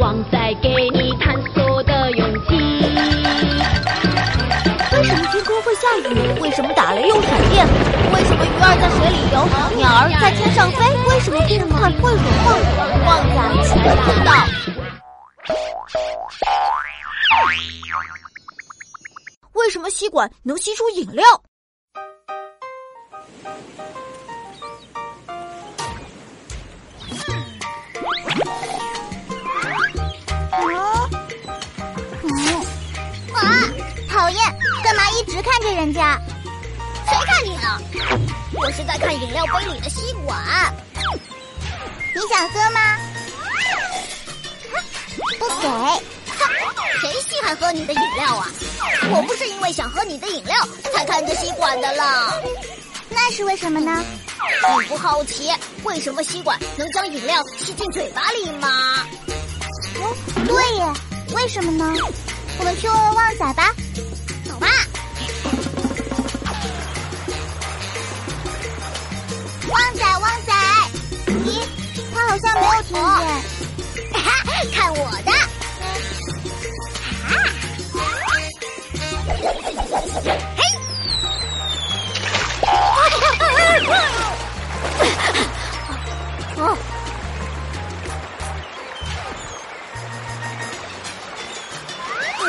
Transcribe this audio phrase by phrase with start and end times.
[0.00, 2.56] 旺仔给你探索的勇气。
[4.96, 6.40] 为什么天空会下雨？
[6.40, 7.66] 为什么打雷又闪电？
[8.14, 10.82] 为什么鱼儿在水里游，鸟儿在天上飞？
[11.06, 12.56] 为什么冰块会融化？
[13.04, 13.36] 旺仔
[13.68, 14.32] 全知道。
[19.52, 21.22] 为什么吸管能吸出饮料？
[35.42, 36.20] 看着人家，
[37.06, 37.80] 谁看你了？
[38.54, 40.38] 我是在看饮料杯里的吸管。
[42.14, 42.96] 你想喝吗？
[45.38, 45.68] 不给。
[47.00, 48.46] 谁稀罕喝你的饮料啊？
[49.10, 50.54] 我不是因为想喝你的饮料
[50.94, 52.32] 才看着吸管的啦。
[53.08, 54.04] 那是为什么呢？
[54.78, 55.50] 你不好奇
[55.84, 58.68] 为什么吸管能将饮料吸进嘴巴里吗？
[60.00, 60.14] 哦，
[60.46, 60.92] 对耶，
[61.34, 61.92] 为什么呢？
[62.58, 63.69] 我们去问问旺仔吧。
[72.40, 73.02] 像没有听见。
[74.72, 75.30] 看我的！
[80.56, 80.62] 嘿！
[86.56, 86.62] 哦，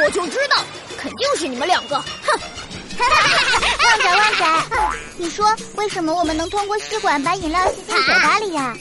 [0.04, 0.58] 我就知道，
[0.98, 1.98] 肯定是你们两个！
[1.98, 2.06] 哼！
[3.02, 4.46] 旺仔，旺仔，
[5.18, 8.76] 你说为什么我们能通过吸管把饮料吸进嘴巴里呀？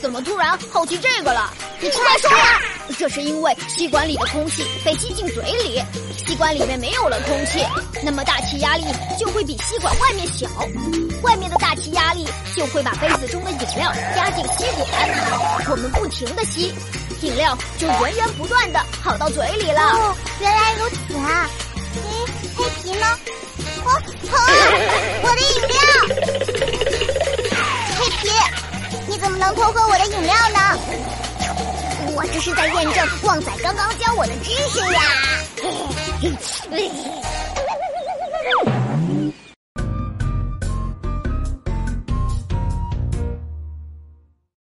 [0.00, 1.52] 怎么突然好奇这个了？
[1.78, 2.60] 你快说呀！
[2.98, 5.82] 这是因为吸管里的空气被吸进嘴里，
[6.26, 7.64] 吸管里面没有了空气，
[8.02, 8.84] 那么大气压力
[9.18, 10.48] 就会比吸管外面小，
[11.22, 14.88] 外面的大气压力就会把杯子中的饮料压进吸管，
[15.70, 16.74] 我们不停的吸，
[17.20, 19.82] 饮料就源源不断的跑到嘴里了。
[19.82, 21.48] 哦，原来如此啊！
[21.94, 23.06] 咦，黑皮呢？
[23.84, 23.88] 哦，
[24.30, 24.52] 好啊
[25.22, 25.39] 我的
[30.30, 30.58] 要呢？
[32.12, 35.00] 我这是在验证旺仔刚刚教我的知识呀！